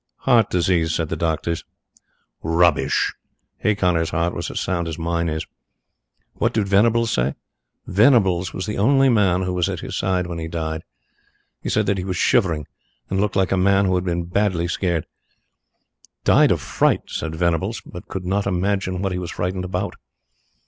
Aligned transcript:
'Heart 0.21 0.49
disease,' 0.49 0.95
said 0.95 1.09
the 1.09 1.15
doctors. 1.15 1.63
Rubbish! 2.41 3.13
Hay 3.59 3.75
Connor's 3.75 4.09
heart 4.09 4.33
was 4.33 4.49
as 4.49 4.59
sound 4.59 4.87
as 4.87 4.97
mine 4.97 5.29
is. 5.29 5.45
What 6.33 6.53
did 6.55 6.67
Venables 6.67 7.11
say? 7.11 7.35
Venables 7.85 8.51
was 8.51 8.65
the 8.65 8.79
only 8.79 9.09
man 9.09 9.43
who 9.43 9.53
was 9.53 9.69
at 9.69 9.81
his 9.81 9.95
side 9.95 10.25
when 10.25 10.39
he 10.39 10.47
died. 10.47 10.81
He 11.61 11.69
said 11.69 11.85
that 11.85 11.99
he 11.99 12.03
was 12.03 12.17
shivering 12.17 12.65
and 13.11 13.21
looked 13.21 13.35
like 13.35 13.51
a 13.51 13.57
man 13.57 13.85
who 13.85 13.93
had 13.93 14.03
been 14.03 14.23
badly 14.25 14.67
scared. 14.67 15.05
'Died 16.23 16.49
of 16.51 16.61
fright,' 16.61 17.07
said 17.11 17.35
Venables, 17.35 17.81
but 17.85 18.07
could 18.07 18.25
not 18.25 18.47
imagine 18.47 19.03
what 19.03 19.11
he 19.11 19.19
was 19.19 19.29
frightened 19.29 19.65
about. 19.65 19.97